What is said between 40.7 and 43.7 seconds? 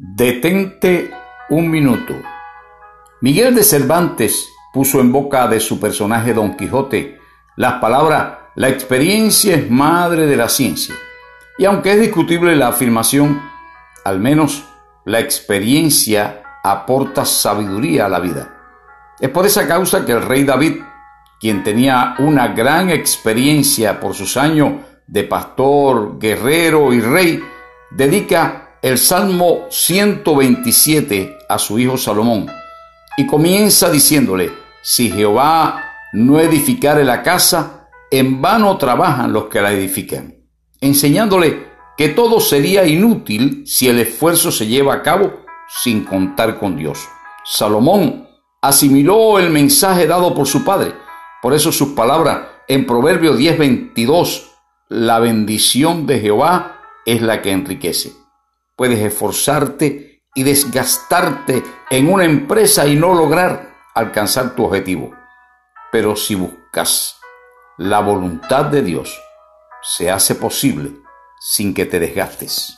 enseñándole que todo sería inútil